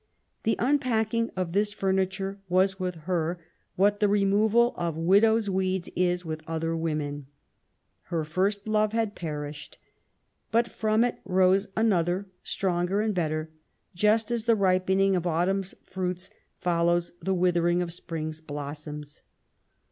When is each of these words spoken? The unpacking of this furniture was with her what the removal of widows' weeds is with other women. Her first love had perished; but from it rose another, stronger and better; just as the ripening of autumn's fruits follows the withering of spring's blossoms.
The 0.41 0.55
unpacking 0.57 1.29
of 1.35 1.51
this 1.51 1.71
furniture 1.73 2.39
was 2.49 2.79
with 2.79 2.95
her 3.05 3.39
what 3.75 3.99
the 3.99 4.09
removal 4.09 4.73
of 4.75 4.97
widows' 4.97 5.47
weeds 5.47 5.91
is 5.95 6.25
with 6.25 6.41
other 6.47 6.75
women. 6.75 7.27
Her 8.05 8.23
first 8.25 8.67
love 8.67 8.93
had 8.93 9.13
perished; 9.13 9.77
but 10.51 10.67
from 10.67 11.03
it 11.03 11.19
rose 11.23 11.67
another, 11.77 12.25
stronger 12.41 12.99
and 12.99 13.13
better; 13.13 13.51
just 13.93 14.31
as 14.31 14.45
the 14.45 14.55
ripening 14.55 15.15
of 15.15 15.27
autumn's 15.27 15.75
fruits 15.83 16.31
follows 16.57 17.11
the 17.21 17.35
withering 17.35 17.83
of 17.83 17.93
spring's 17.93 18.41
blossoms. 18.41 19.21